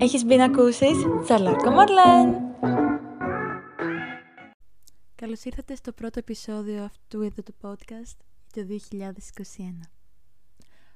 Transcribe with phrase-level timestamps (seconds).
[0.00, 2.36] Έχεις μπει να ακούσεις Τσαλάκο Μαρλέν.
[5.14, 8.16] Καλώς ήρθατε στο πρώτο επεισόδιο αυτού εδώ του podcast
[8.52, 9.10] το 2021.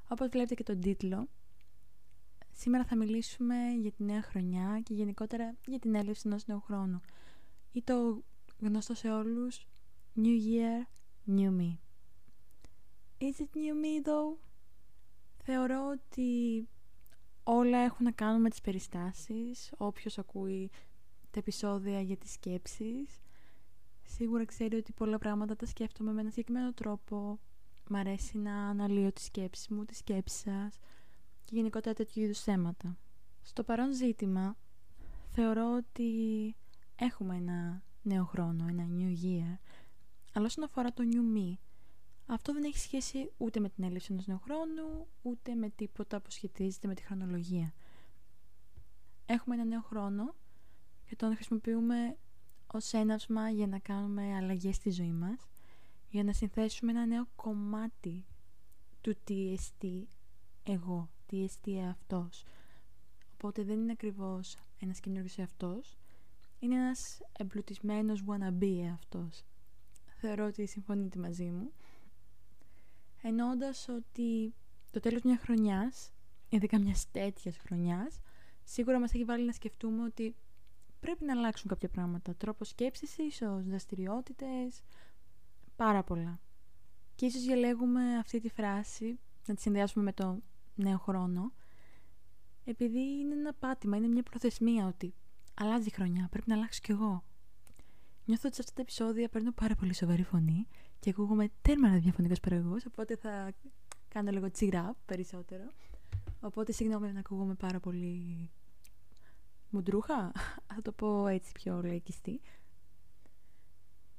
[0.09, 1.29] Όπως βλέπετε και τον τίτλο,
[2.53, 7.01] σήμερα θα μιλήσουμε για τη νέα χρονιά και γενικότερα για την έλευση ενός νέου χρόνου
[7.73, 8.23] ή το
[8.61, 9.67] γνωστό σε όλους
[10.17, 10.87] New Year,
[11.37, 11.77] New Me.
[13.19, 14.39] Is it new me though?
[15.45, 16.69] Θεωρώ ότι
[17.45, 19.73] όλα έχουν να κάνουν με τις περιστάσεις.
[19.77, 20.71] Όποιος ακούει
[21.31, 23.21] τα επεισόδια για τις σκέψεις,
[24.05, 27.39] σίγουρα ξέρει ότι πολλά πράγματα τα σκέφτομαι με έναν συγκεκριμένο τρόπο.
[27.89, 30.79] Μ' αρέσει να αναλύω τις σκέψεις μου, τις σκέψεις σας
[31.45, 32.99] και γενικότερα τέτοιου είδους θέματα.
[33.43, 34.57] Στο παρόν ζήτημα,
[35.29, 36.11] θεωρώ ότι
[36.97, 39.59] έχουμε ένα νέο χρόνο, ένα new year,
[40.33, 41.55] αλλά όσον αφορά το new me,
[42.35, 46.31] αυτό δεν έχει σχέση ούτε με την έλευση ενός νέου χρόνου, ούτε με τίποτα που
[46.31, 47.73] σχετίζεται με τη χρονολογία.
[49.27, 50.35] Έχουμε ένα νέο χρόνο
[51.05, 52.17] και τον χρησιμοποιούμε
[52.67, 55.49] ως έναυσμα για να κάνουμε αλλαγές στη ζωή μας,
[56.09, 58.25] για να συνθέσουμε ένα νέο κομμάτι
[59.01, 60.09] του τι εστί
[60.63, 62.45] εγώ, τι εστί αυτός.
[63.33, 65.97] Οπότε δεν είναι ακριβώς ένας καινούργιος εαυτός,
[66.59, 69.45] είναι ένας εμπλουτισμένος wannabe αυτός.
[70.21, 71.73] Θεωρώ ότι συμφωνείτε μαζί μου
[73.23, 74.55] εννοώντας ότι
[74.91, 76.13] το τέλος μιας χρονιάς,
[76.49, 78.21] ειδικά μιας τέτοιας χρονιάς,
[78.65, 80.37] σίγουρα μας έχει βάλει να σκεφτούμε ότι
[81.01, 82.35] πρέπει να αλλάξουν κάποια πράγματα.
[82.35, 84.83] Τρόπος σκέψης ίσως, δραστηριότητες,
[85.77, 86.41] πάρα πολλά.
[87.15, 90.43] Και ίσως διαλέγουμε αυτή τη φράση, να τη συνδυάσουμε με το
[90.75, 91.53] νέο χρόνο,
[92.65, 95.15] επειδή είναι ένα πάτημα, είναι μια προθεσμία ότι
[95.55, 97.25] αλλάζει η χρονιά, πρέπει να αλλάξω κι εγώ.
[98.25, 100.67] Νιώθω ότι σε αυτά τα επεισόδια παίρνω πάρα πολύ σοβαρή φωνή
[101.03, 103.53] και ακούγομαι τέρμα ραδιοφωνικός παραγωγός, οπότε θα
[104.09, 105.65] κάνω λίγο τσιρά περισσότερο.
[106.41, 108.51] Οπότε συγγνώμη αν ακούγομαι πάρα πολύ
[109.71, 110.33] μουντρούχα,
[110.75, 112.41] θα το πω έτσι πιο λαϊκιστή.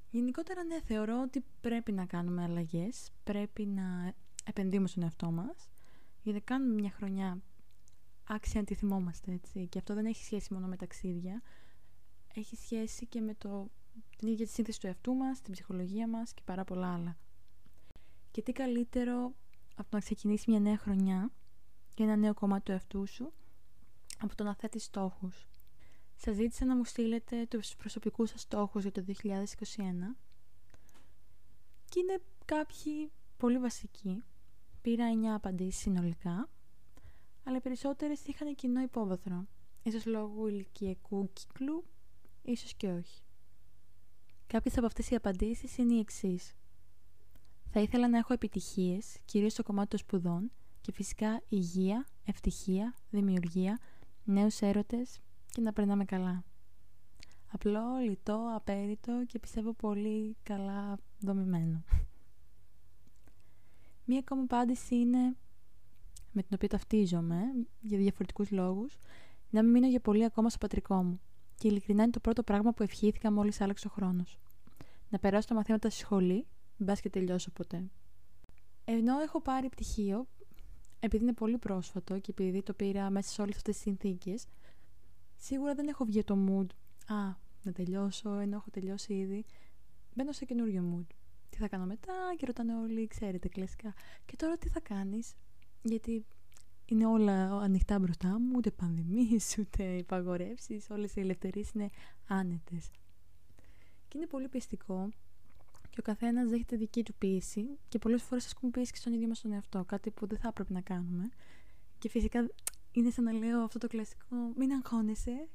[0.09, 4.13] Γενικότερα ναι, θεωρώ ότι πρέπει να κάνουμε αλλαγές, πρέπει να
[4.43, 5.69] επενδύουμε στον εαυτό μας,
[6.21, 7.41] γιατί κάνουμε μια χρονιά
[8.23, 9.67] άξια να τη θυμόμαστε, έτσι.
[9.67, 11.41] Και αυτό δεν έχει σχέση μόνο με ταξίδια,
[12.33, 13.69] έχει σχέση και με το
[14.17, 17.17] την ίδια τη σύνθεση του εαυτού μας, την ψυχολογία μας και πάρα πολλά άλλα.
[18.31, 19.33] Και τι καλύτερο
[19.75, 21.31] από το να ξεκινήσεις μια νέα χρονιά
[21.93, 23.33] και ένα νέο κομμάτι του εαυτού σου
[24.19, 25.47] από το να θέτεις στόχους.
[26.15, 30.15] Σας ζήτησα να μου στείλετε τους προσωπικούς σας στόχους για το 2021
[31.89, 34.23] και είναι κάποιοι πολύ βασικοί.
[34.81, 36.49] Πήρα 9 απαντήσεις συνολικά,
[37.43, 39.47] αλλά οι περισσότερες είχαν κοινό υπόβαθρο.
[39.83, 41.85] Ίσως λόγω ηλικιακού κύκλου,
[42.41, 43.21] ίσως και όχι.
[44.47, 46.53] Κάποιες από αυτές οι απαντήσεις είναι οι εξής.
[47.69, 53.79] Θα ήθελα να έχω επιτυχίες, κυρίως στο κομμάτι των σπουδών και φυσικά υγεία, ευτυχία, δημιουργία,
[54.23, 55.19] νέους έρωτες
[55.51, 56.43] και να περνάμε καλά.
[57.51, 61.83] Απλό, λιτό, απέριτο και πιστεύω πολύ καλά δομημένο.
[64.05, 65.35] Μία ακόμα απάντηση είναι,
[66.31, 67.41] με την οποία ταυτίζομαι,
[67.81, 68.97] για διαφορετικούς λόγους,
[69.49, 71.19] να μην μείνω για πολύ ακόμα στο πατρικό μου.
[71.57, 74.37] Και ειλικρινά είναι το πρώτο πράγμα που ευχήθηκα μόλις άλλαξε ο χρόνος
[75.13, 76.45] να περάσω τα μαθήματα στη σχολή,
[76.77, 77.83] μπας και τελειώσω ποτέ.
[78.85, 80.27] Ενώ έχω πάρει πτυχίο,
[80.99, 84.45] επειδή είναι πολύ πρόσφατο και επειδή το πήρα μέσα σε όλες αυτές τις συνθήκες,
[85.37, 86.67] σίγουρα δεν έχω βγει το mood
[87.15, 89.45] «Α, να τελειώσω, ενώ έχω τελειώσει ήδη».
[90.13, 91.15] Μπαίνω σε καινούριο mood.
[91.49, 93.93] Τι θα κάνω μετά; και ρωτάνε όλοι, ξέρετε, κλασικά.
[94.25, 95.33] Και τώρα τι θα κάνεις,
[95.81, 96.25] γιατί
[96.85, 101.89] είναι όλα ανοιχτά μπροστά μου, ούτε πανδημίες, ούτε υπαγορεύσεις, όλες οι ελευθερίες είναι
[102.27, 102.89] άνετες.
[104.07, 105.09] Και είναι πολύ πιστικό
[105.93, 109.27] και ο καθένας δέχεται δική του πίεση και πολλές φορές ασκούμε πίεση και στον ίδιο
[109.27, 109.83] μας τον εαυτό.
[109.85, 111.29] Κάτι που δεν θα έπρεπε να κάνουμε.
[111.99, 112.49] Και φυσικά
[112.91, 115.47] είναι σαν να λέω αυτό το κλασικό Μην αγχώνεσαι.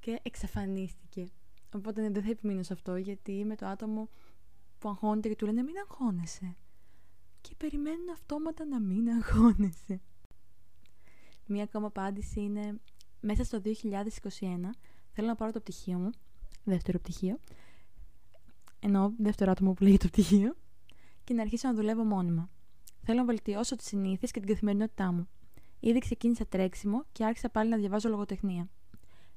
[0.00, 1.28] Και εξαφανίστηκε.
[1.74, 4.08] Οπότε ναι, δεν θα επιμείνω σε αυτό γιατί είμαι το άτομο
[4.78, 6.56] που αγχώνεται και του λένε Μην αγχώνεσαι.
[7.40, 10.00] Και περιμένουν αυτόματα να μην αγχώνεσαι.
[11.46, 12.80] Μία ακόμα απάντηση είναι
[13.20, 13.70] μέσα στο 2021
[15.12, 16.10] θέλω να πάρω το πτυχίο μου,
[16.64, 17.38] δεύτερο πτυχίο,
[18.80, 20.56] ενώ δεύτερο άτομο που λέγεται το πτυχίο,
[21.24, 22.50] και να αρχίσω να δουλεύω μόνιμα.
[23.02, 25.28] Θέλω να βελτιώσω τις συνήθειες και την καθημερινότητά μου.
[25.80, 28.68] Ήδη ξεκίνησα τρέξιμο και άρχισα πάλι να διαβάζω λογοτεχνία.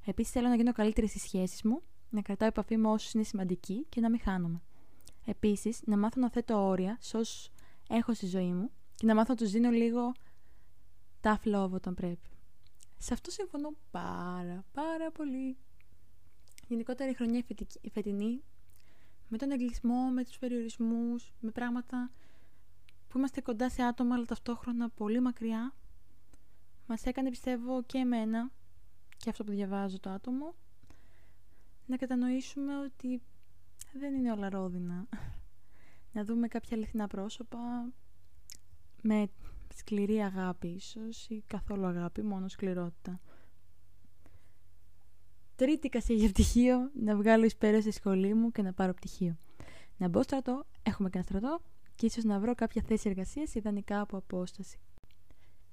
[0.05, 3.85] Επίσης θέλω να γίνω καλύτερη στις σχέσεις μου, να κρατάω επαφή με όσους είναι σημαντικοί
[3.89, 4.61] και να μην χάνομαι.
[5.25, 7.51] Επίσης, να μάθω να θέτω όρια σε όσους
[7.89, 10.11] έχω στη ζωή μου και να μάθω να τους δίνω λίγο
[11.21, 12.29] tough love όταν πρέπει.
[12.97, 15.57] Σε αυτό συμφωνώ πάρα πάρα πολύ.
[16.67, 17.43] Γενικότερα η χρονιά
[17.81, 18.43] η φετινή
[19.27, 22.11] με τον εγκλισμό, με τους περιορισμούς, με πράγματα
[23.07, 25.73] που είμαστε κοντά σε άτομα αλλά ταυτόχρονα πολύ μακριά
[26.87, 28.51] μας έκανε πιστεύω και εμένα
[29.17, 30.55] και αυτό που διαβάζω το άτομο
[31.85, 33.21] να κατανοήσουμε ότι
[33.93, 35.07] δεν είναι όλα ρόδινα.
[36.11, 37.57] Να δούμε κάποια αληθινά πρόσωπα
[39.01, 39.29] με
[39.79, 43.19] σκληρή αγάπη ίσως ή καθόλου αγάπη, μόνο σκληρότητα.
[45.55, 49.37] Τρίτη κασία για πτυχίο, να βγάλω εις πέρας στη σχολή μου και να πάρω πτυχίο.
[49.97, 51.61] Να μπω στρατό, έχουμε και ένα στρατό,
[51.95, 54.79] και ίσως να βρω κάποια θέση εργασίας ιδανικά από απόσταση.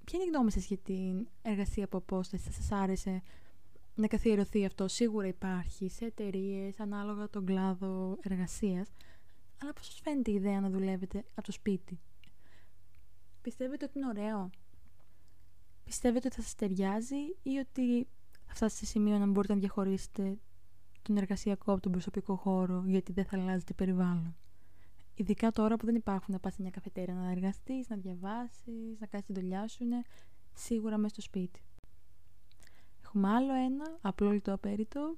[0.05, 3.23] Ποια είναι η γνώμη σας για την εργασία από απόσταση, θα σας άρεσε
[3.95, 8.89] να καθιερωθεί αυτό; Σίγουρα υπάρχει σε εταιρείες, ανάλογα τον κλάδο εργασίας,
[9.63, 12.01] αλλά πώς σας φαίνεται η ιδέα να δουλεύετε από το σπίτι;
[13.47, 14.51] Πιστεύετε ότι είναι ωραίο;
[15.85, 18.09] Πιστεύετε ότι θα σας ταιριάζει ή ότι
[18.47, 20.39] θα φτάσετε σε σημείο να μπορείτε να διαχωρίσετε
[21.03, 24.37] τον εργασιακό από τον προσωπικό χώρο γιατί δεν θα αλλάζετε περιβάλλον;
[25.15, 29.07] Ειδικά τώρα που δεν υπάρχουν να πας σε μια καφετέρια να εργαστείς, να διαβάσεις, να
[29.07, 30.03] κάνεις τη δουλειά σου, είναι
[30.55, 31.61] σίγουρα μέσα στο σπίτι.
[33.05, 35.17] Έχουμε άλλο ένα, απλό λιτό απέριτο,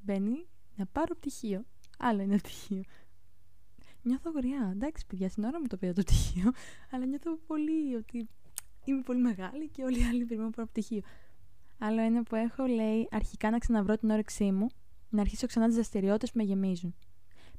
[0.00, 0.46] μπαίνει,
[0.76, 1.64] να πάρω πτυχίο.
[1.98, 2.82] Άλλο ένα πτυχίο.
[4.06, 4.70] Νιώθω γριά.
[4.72, 6.52] Εντάξει, παιδιά, στην ώρα μου το πήρα το πτυχίο,
[6.90, 8.28] αλλά νιώθω πολύ ότι
[8.84, 11.02] είμαι πολύ μεγάλη και όλοι οι άλλοι περιμένουν να πάρω πτυχίο.
[11.78, 14.66] Άλλο ένα που έχω λέει αρχικά να ξαναβρω την όρεξή μου,
[15.08, 16.94] να αρχίσω ξανά τις δραστηριότητες που με γεμίζουν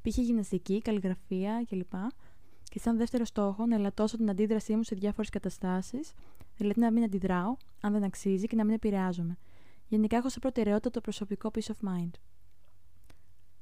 [0.01, 0.17] π.χ.
[0.17, 1.93] γυμναστική, καλλιγραφία κλπ.
[2.63, 6.13] Και σαν δεύτερο στόχο να ελαττώσω την αντίδρασή μου σε διάφορες καταστάσεις,
[6.57, 9.37] δηλαδή να μην αντιδράω, αν δεν αξίζει και να μην επηρεάζομαι.
[9.87, 12.11] Γενικά έχω σε προτεραιότητα το προσωπικό peace of mind.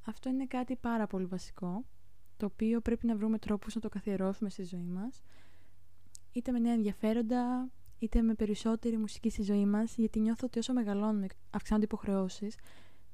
[0.05, 1.83] Αυτό είναι κάτι πάρα πολύ βασικό,
[2.37, 5.21] το οποίο πρέπει να βρούμε τρόπους να το καθιερώσουμε στη ζωή μας,
[6.31, 10.73] είτε με νέα ενδιαφέροντα, είτε με περισσότερη μουσική στη ζωή μας, γιατί νιώθω ότι όσο
[10.73, 12.55] μεγαλώνουμε, αυξάνονται υποχρεώσεις,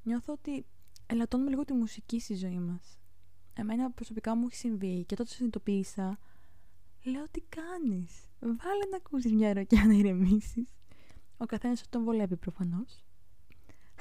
[0.03, 0.65] νιώθω ότι
[1.07, 2.97] ελαττώνουμε λίγο τη μουσική στη ζωή μας.
[3.53, 6.19] Εμένα προσωπικά μου έχει συμβεί και τότε συνειδητοποίησα
[7.03, 10.69] λέω τι κάνεις; Βάλε να ακούσεις μια ροκιά να ηρεμήσεις.
[11.37, 13.05] ο καθένας τον βολεύει προφανώς.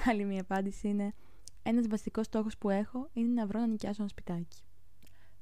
[0.06, 1.14] Άλλη μια απάντηση είναι
[1.62, 4.62] ένας βασικός στόχος που έχω είναι να βρω να νοικιάσω ένα σπιτάκι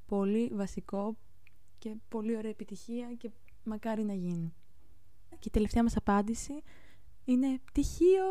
[0.09, 1.17] πολύ βασικό
[1.77, 3.29] και πολύ ωραία επιτυχία και
[3.63, 4.53] μακάρι να γίνει
[5.39, 6.63] και η τελευταία μας απάντηση
[7.25, 8.25] είναι πτυχίο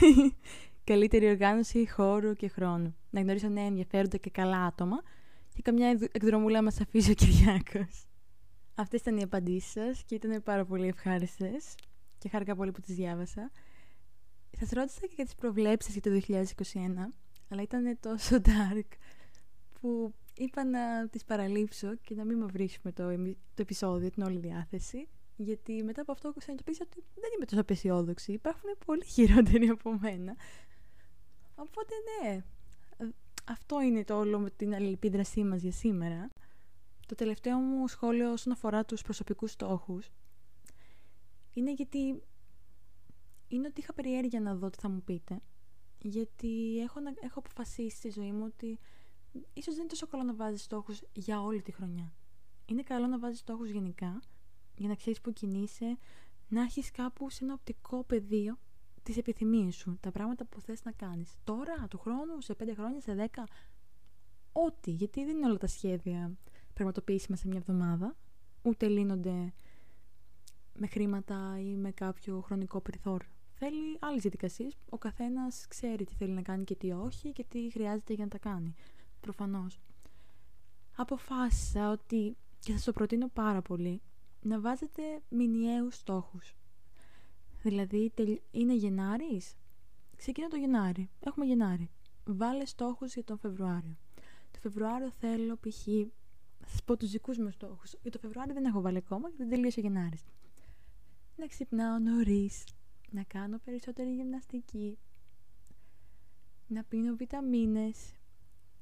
[0.90, 2.96] καλύτερη οργάνωση χώρου και χρόνου.
[3.10, 5.02] Να γνωρίσω νέα ενδιαφέροντα και καλά άτομα
[5.54, 8.06] και καμιά εκδρομούλα μα αφήσει ο Κυριάκος.
[8.74, 11.74] Αυτές ήταν οι απαντήσεις σας και ήταν πάρα πολύ ευχάριστες
[12.18, 13.50] και χάρηκα πολύ που τις διάβασα.
[14.58, 16.42] Σας ρώτησα και για τις προβλέψεις για το 2021,
[17.48, 18.88] αλλά ήταν τόσο dark
[19.80, 23.16] που είπα να τις παραλείψω και να μην μαυρίσουμε το,
[23.54, 25.08] το επεισόδιο, την όλη διάθεση.
[25.36, 28.32] Γιατί μετά από αυτό συνειδητοποίησα ότι δεν είμαι τόσο απεσιόδοξη.
[28.32, 30.36] Υπάρχουν πολύ χειρότεροι από μένα.
[31.54, 32.44] Οπότε ναι,
[33.44, 36.28] αυτό είναι το όλο με την αλληλεπίδρασή μας για σήμερα.
[37.06, 40.08] Το τελευταίο μου σχόλιο όσον αφορά τους προσωπικούς στόχους
[41.52, 42.22] είναι γιατί
[43.48, 45.40] είναι ότι είχα περιέργεια να δω τι θα μου πείτε.
[45.98, 48.78] Γιατί έχω, έχω αποφασίσει στη ζωή μου ότι
[49.52, 52.12] ίσως δεν είναι τόσο καλό να βάζεις στόχους για όλη τη χρονιά.
[52.66, 54.20] Είναι καλό να βάζεις στόχους γενικά,
[54.76, 55.98] για να ξέρεις που κινείσαι,
[56.48, 58.58] να έχεις κάπου σε ένα οπτικό πεδίο
[59.02, 61.36] τις επιθυμίες σου, τα πράγματα που θες να κάνεις.
[61.44, 63.44] Τώρα, του χρόνου, σε πέντε χρόνια, σε δέκα,
[64.52, 64.90] ό,τι.
[64.90, 66.36] Γιατί δεν είναι όλα τα σχέδια
[66.74, 68.16] πραγματοποιήσιμα σε μια εβδομάδα,
[68.62, 69.52] ούτε λύνονται
[70.78, 73.28] με χρήματα ή με κάποιο χρονικό περιθώριο.
[73.58, 74.76] Θέλει άλλες διαδικασίες.
[74.88, 78.30] Ο καθένας ξέρει τι θέλει να κάνει και τι όχι και τι χρειάζεται για να
[78.30, 78.74] τα κάνει.
[79.26, 79.80] Προφανώς.
[80.96, 84.00] Αποφάσισα ότι, και θα σα το προτείνω πάρα πολύ,
[84.42, 86.56] να βάζετε μηνιαίους στόχους.
[87.62, 88.12] Δηλαδή,
[88.50, 89.54] είναι Γενάρης;
[90.16, 91.10] Ξεκινά το Γενάρη.
[91.20, 91.90] Έχουμε Γενάρη.
[92.24, 93.96] Βάλε στόχους για τον Φεβρουάριο.
[94.50, 95.84] Το Φεβρουάριο θέλω π.χ.
[96.58, 97.94] Θα σα πω τους δικούς μου στόχους.
[98.02, 100.24] Για το Φεβρουάριο δεν έχω βάλει ακόμα γιατί δεν τελείωσε Γενάρης.
[101.36, 102.64] Να ξυπνάω νωρίς.
[103.10, 104.98] Να κάνω περισσότερη γυμναστική.
[106.66, 108.15] Να πίνω βιταμίνες.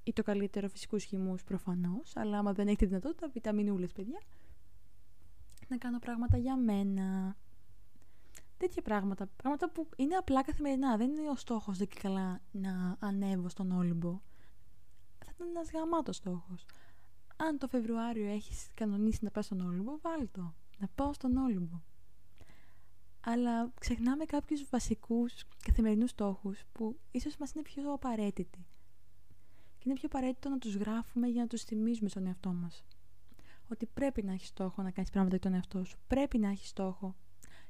[0.04, 2.16] Ή το καλύτερο φυσικού χυμού προφανώς.
[2.16, 4.20] Αλλά άμα δεν έχετε δυνατότητα, βιταμινούλες, παιδιά.
[5.68, 7.36] Να κάνω πράγματα για μένα
[8.56, 9.26] τέτοια πράγματα.
[9.36, 10.96] Πράγματα που είναι απλά καθημερινά.
[10.96, 14.20] Δεν είναι ο στόχος δεν και καλά να ανέβω στον Όλυμπο.
[15.24, 16.66] Θα ήταν ένας γαμάτος στόχος.
[17.36, 20.54] Αν το Φεβρουάριο έχεις κανονίσει να πας στον Όλυμπο, βάλει το.
[20.78, 21.80] Να πάω στον Όλυμπο.
[23.20, 28.66] Αλλά ξεχνάμε κάποιους βασικούς καθημερινούς στόχους που ίσως μας είναι πιο απαραίτητοι.
[29.84, 32.84] Και είναι πιο απαραίτητο να τους γράφουμε για να τους θυμίζουμε στον εαυτό μας.
[33.68, 35.98] Ότι πρέπει να έχεις στόχο να κάνεις πράγματα για τον εαυτό σου.
[36.06, 37.14] Πρέπει να έχεις στόχο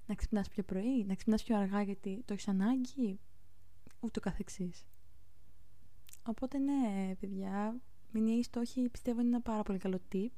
[0.06, 3.20] να ξυπνάς πιο πρωί, να ξυπνάς πιο αργά γιατί το έχεις ανάγκη,
[4.00, 4.86] ούτω καθεξής.
[6.22, 7.80] Οπότε ναι, παιδιά,
[8.10, 10.30] μηνιαίοι στόχοι πιστεύω είναι ένα πάρα πολύ καλό tip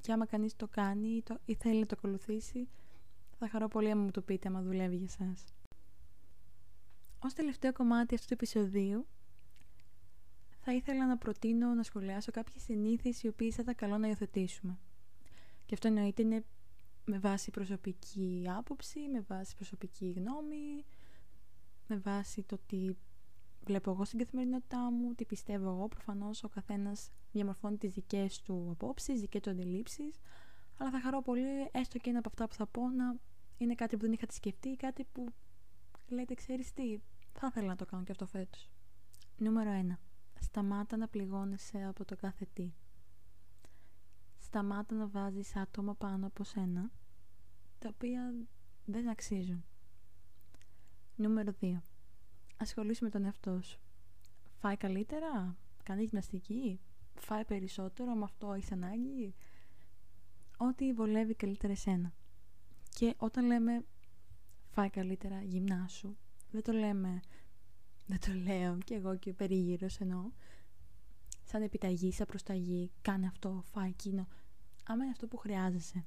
[0.00, 2.68] και άμα κανείς το κάνει ή, το, ή θέλει να το ακολουθήσει,
[3.38, 5.44] θα χαρώ πολύ άμα μου το πείτε άμα δουλεύει για σας.
[7.18, 9.06] Ως τελευταίο κομμάτι αυτού του επεισοδίου
[10.70, 14.78] θα ήθελα να προτείνω να σχολιάσω κάποιες συνήθειες οι οποίες θα ήταν καλό να υιοθετήσουμε.
[15.66, 16.44] Και αυτό εννοείται είναι
[17.04, 20.84] με βάση προσωπική άποψη, με βάση προσωπική γνώμη,
[21.86, 22.90] με βάση το τι
[23.64, 25.88] βλέπω εγώ στην καθημερινότητά μου, τι πιστεύω εγώ.
[25.88, 30.20] Προφανώς ο καθένας διαμορφώνει τις δικές του απόψεις, δικές του αντιλήψεις,
[30.78, 33.16] αλλά θα χαρώ πολύ έστω και ένα από αυτά που θα πω να
[33.58, 35.26] είναι κάτι που δεν είχατε σκεφτεί, κάτι που
[36.08, 36.98] λέτε ξέρεις τι,
[37.32, 38.70] θα ήθελα να το κάνω και αυτό φέτος.
[39.36, 40.09] Νούμερο 1.
[40.40, 42.72] Σταμάτα να πληγώνεσαι από το κάθε τι.
[44.38, 46.90] Σταμάτα να βάζεις άτομα πάνω από σένα,
[47.78, 48.34] τα οποία
[48.84, 49.64] δεν αξίζουν.
[51.16, 51.80] Νούμερο 2.
[52.56, 53.80] Ασχολήσου με τον εαυτό σου.
[54.58, 56.80] Φάει καλύτερα, κάνει γυμναστική,
[57.14, 59.34] φάει περισσότερο, με αυτό έχεις ανάγκη;
[60.56, 62.12] Ό,τι βολεύει καλύτερα εσένα.
[62.90, 63.84] Και όταν λέμε
[64.70, 66.16] φάει καλύτερα, γυμνάσου,
[66.50, 67.20] δεν το λέμε
[68.10, 70.30] δεν το λέω και εγώ και ο περίγυρος εννοώ.
[71.44, 74.28] Σαν επιταγή, σαν προσταγή, κάνε αυτό, φάει εκείνο.
[74.86, 76.04] Άμα είναι αυτό που χρειάζεσαι.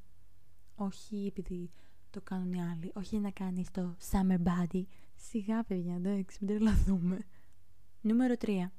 [0.76, 1.72] Όχι επειδή
[2.10, 2.92] το κάνουν οι άλλοι.
[2.96, 4.84] Όχι να κάνεις το summer body.
[5.16, 7.20] Σιγά παιδιά, εντάξει, μην τρελαθούμε.
[8.02, 8.72] Νούμερο 3.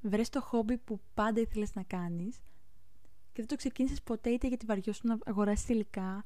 [0.00, 2.36] Βρες το χόμπι που πάντα ήθελες να κάνεις
[3.32, 6.24] και δεν το ξεκίνησες ποτέ είτε γιατί βαριώσουν να αγοράσεις υλικά,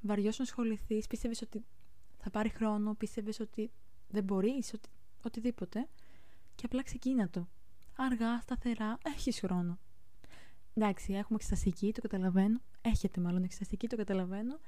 [0.00, 1.64] βαριώσουν να ασχοληθείς, πίστευες ότι
[2.18, 3.70] θα πάρει χρόνο, πίστευες ότι
[4.08, 4.88] δεν μπορείς, ότι
[5.26, 5.88] οτιδήποτε
[6.54, 7.48] και απλά ξεκίνα το.
[7.96, 9.78] Αργά, σταθερά, έχεις χρόνο.
[10.74, 12.60] Εντάξει, έχουμε εξεταστική, το καταλαβαίνω.
[12.80, 14.58] Έχετε μάλλον εξεταστική, το καταλαβαίνω.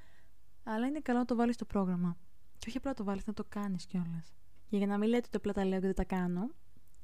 [0.64, 2.16] Αλλά είναι καλό να το βάλεις στο πρόγραμμα.
[2.58, 4.32] Και όχι απλά να το βάλεις, να το κάνεις κιόλας.
[4.68, 6.50] Και για να μην λέτε ότι απλά τα λέω και δεν τα κάνω,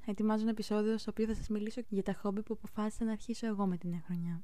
[0.07, 3.47] ετοιμάζω ένα επεισόδιο στο οποίο θα σας μιλήσω για τα χόμπι που αποφάσισα να αρχίσω
[3.47, 4.43] εγώ με την νέα χρονιά.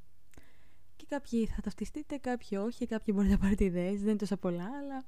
[0.96, 4.64] Και κάποιοι θα ταυτιστείτε, κάποιοι όχι, κάποιοι μπορείτε να πάρετε ιδέες, δεν είναι τόσα πολλά,
[4.64, 5.04] αλλά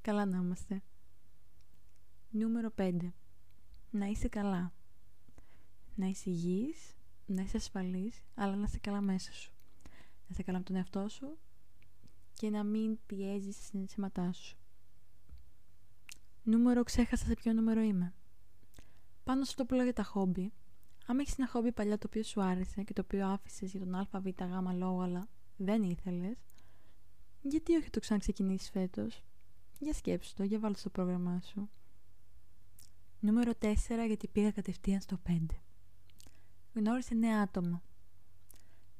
[0.00, 0.82] καλά να είμαστε.
[2.36, 3.12] Νούμερο 5.
[3.90, 4.72] Να είσαι καλά.
[5.94, 9.52] Να είσαι υγιής, να είσαι ασφαλής, αλλά να είσαι καλά μέσα σου.
[9.84, 11.38] Να είσαι καλά με τον εαυτό σου
[12.32, 14.56] και να μην πιέζεις τα συναισθήματά σου.
[16.42, 18.14] Νούμερο ξέχασα σε ποιο νούμερο είμαι.
[19.24, 20.52] Πάνω σε αυτό που λέω για τα χόμπι,
[21.06, 23.94] άμα έχεις ένα χόμπι παλιά το οποίο σου άρεσε και το οποίο άφησες για τον
[23.94, 26.36] ΑΒ γ λόγο, αλλά δεν ήθελες,
[27.42, 29.24] γιατί όχι το ξαναξεκινήσεις φέτος;
[29.78, 31.70] Για σκέψου το, για βάλω στο πρόγραμμά σου.
[33.24, 33.74] Νούμερο 4
[34.06, 35.46] γιατί πήγα κατευθείαν στο 5.
[36.74, 37.82] Γνώρισε νέα άτομα.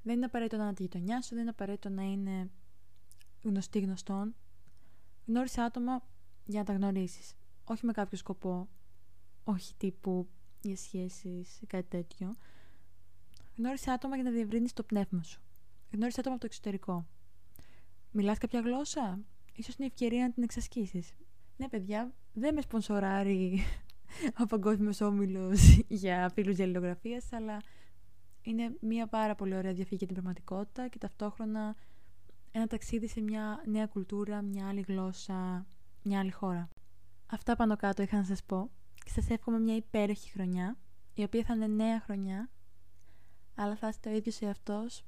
[0.02, 2.50] Δεν είναι απαραίτητο να είναι τη γειτονιά σου, δεν είναι απαραίτητο να είναι
[3.42, 4.34] γνωστή γνωστών.
[5.26, 6.02] Γνώρισε άτομα
[6.44, 7.34] για να τα γνωρίσεις.
[7.64, 8.68] Όχι με κάποιο σκοπό.
[9.44, 10.28] Όχι τύπου
[10.60, 12.34] για σχέσεις ή κάτι τέτοιο.
[13.56, 15.40] Γνώρισε άτομα για να διευρύνεις το πνεύμα σου.
[15.92, 17.06] Γνώρισε άτομα από το εξωτερικό.
[18.10, 19.20] Μιλάς κάποια γλώσσα;
[19.54, 21.14] Ίσως είναι η ευκαιρία να την εξασκήσεις.
[21.56, 23.62] Ναι, παιδιά, δεν με σπονσοράρει
[24.42, 27.62] ο Παγκόσμιος Όμιλος για φίλου διαλληλογραφία, αλλά
[28.42, 31.76] είναι μια πάρα πολύ ωραία διαφυγή για την πραγματικότητα και ταυτόχρονα
[32.52, 35.66] ένα ταξίδι σε μια νέα κουλτούρα, μια άλλη γλώσσα,
[36.02, 36.68] μια άλλη χώρα.
[37.26, 38.71] Αυτά πάνω κάτω είχα να σας πω
[39.04, 40.78] και σας εύχομαι μια υπέροχη χρονιά,
[41.14, 42.50] η οποία θα είναι νέα χρονιά,
[43.54, 45.04] αλλά θα είστε ο ίδιος εαυτός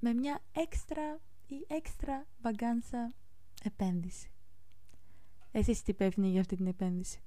[0.00, 3.14] με μια έξτρα ή έξτρα βαγκάνσα
[3.64, 4.30] επένδυση.
[5.52, 7.20] Εσείς τι υπεύθυνοι για αυτή την επένδυση;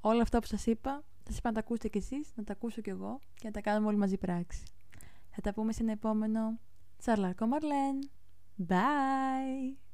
[0.00, 0.90] Όλα αυτά που σας είπα,
[1.22, 3.50] θα σας είπα να τα ακούσετε κι εσείς, να τα ακούσω κι εγώ και να
[3.50, 4.62] τα κάνουμε όλοι μαζί πράξη.
[5.30, 6.58] Θα τα πούμε σε ένα επόμενο
[6.98, 8.10] Τσαρλάρκο Μαρλέν.
[8.68, 9.85] Bye!